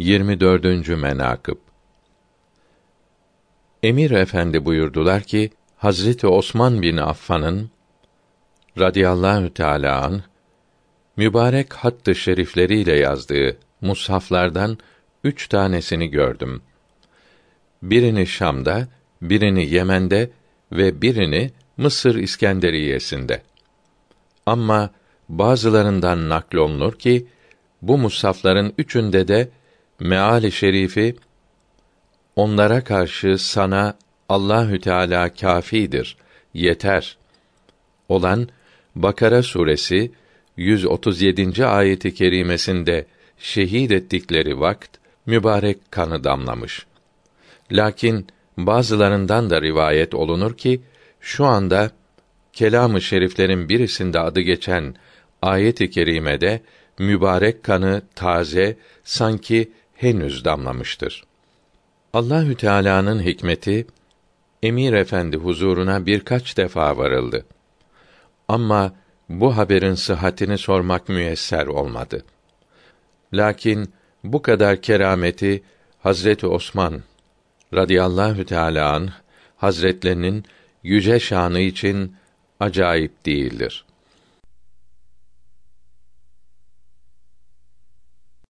[0.00, 0.88] 24.
[0.88, 1.56] menakıb
[3.82, 7.70] Emir Efendi buyurdular ki Hazreti Osman bin Affan'ın
[8.78, 10.22] radıyallahu teala an
[11.16, 14.78] mübarek hattı şerifleriyle yazdığı mushaflardan
[15.24, 16.62] üç tanesini gördüm.
[17.82, 18.88] Birini Şam'da,
[19.22, 20.30] birini Yemen'de
[20.72, 23.42] ve birini Mısır İskenderiyesinde.
[24.46, 24.90] Ama
[25.28, 27.26] bazılarından naklolunur ki
[27.82, 29.48] bu mushafların üçünde de
[30.00, 31.16] meali şerifi
[32.36, 33.98] onlara karşı sana
[34.28, 36.16] Allahü Teala kâfidir,
[36.54, 37.16] yeter
[38.08, 38.48] olan
[38.94, 40.12] Bakara suresi
[40.56, 41.66] 137.
[41.66, 43.06] ayeti kerimesinde
[43.38, 46.86] şehit ettikleri vakt mübarek kanı damlamış.
[47.72, 48.26] Lakin
[48.56, 50.80] bazılarından da rivayet olunur ki
[51.20, 51.90] şu anda
[52.52, 54.94] kelamı şeriflerin birisinde adı geçen
[55.42, 56.62] ayet-i kerimede
[56.98, 61.24] mübarek kanı taze sanki henüz damlamıştır.
[62.12, 63.86] Allahü Teala'nın hikmeti
[64.62, 67.46] Emir Efendi huzuruna birkaç defa varıldı.
[68.48, 68.92] Ama
[69.28, 72.24] bu haberin sıhhatini sormak müyesser olmadı.
[73.32, 73.92] Lakin
[74.24, 75.62] bu kadar kerameti
[75.98, 77.02] Hazreti Osman
[77.74, 79.12] radıyallahu teâlâ anh,
[79.56, 80.44] hazretlerinin
[80.82, 82.16] yüce şanı için
[82.60, 83.84] acayip değildir.